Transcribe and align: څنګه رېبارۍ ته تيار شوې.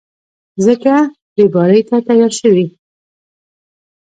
څنګه 0.63 0.95
رېبارۍ 1.37 1.81
ته 1.89 1.97
تيار 2.07 2.31
شوې. 2.39 2.65